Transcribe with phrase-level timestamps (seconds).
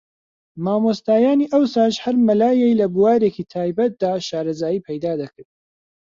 [0.63, 5.49] مامۆستایانی ئەوساش ھەر مەلایەی لە بوارێکی تایبەتدا شارەزایی پەیدا دەکرد